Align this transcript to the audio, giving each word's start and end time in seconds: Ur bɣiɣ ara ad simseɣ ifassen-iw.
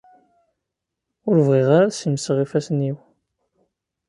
Ur 1.29 1.37
bɣiɣ 1.47 1.67
ara 1.77 1.85
ad 1.87 1.95
simseɣ 1.95 2.37
ifassen-iw. 2.39 2.97